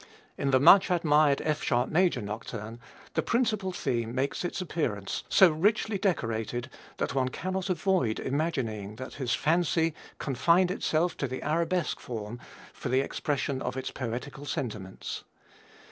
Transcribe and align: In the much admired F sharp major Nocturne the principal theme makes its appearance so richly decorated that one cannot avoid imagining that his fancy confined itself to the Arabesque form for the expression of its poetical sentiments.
In 0.35 0.49
the 0.49 0.59
much 0.59 0.89
admired 0.89 1.43
F 1.45 1.61
sharp 1.61 1.91
major 1.91 2.23
Nocturne 2.23 2.79
the 3.13 3.21
principal 3.21 3.71
theme 3.71 4.15
makes 4.15 4.43
its 4.43 4.59
appearance 4.59 5.23
so 5.29 5.51
richly 5.51 5.99
decorated 5.99 6.71
that 6.97 7.13
one 7.13 7.29
cannot 7.29 7.69
avoid 7.69 8.19
imagining 8.19 8.95
that 8.95 9.13
his 9.21 9.35
fancy 9.35 9.93
confined 10.17 10.71
itself 10.71 11.15
to 11.17 11.27
the 11.27 11.43
Arabesque 11.43 11.99
form 11.99 12.39
for 12.73 12.89
the 12.89 13.01
expression 13.01 13.61
of 13.61 13.77
its 13.77 13.91
poetical 13.91 14.47
sentiments. 14.47 15.23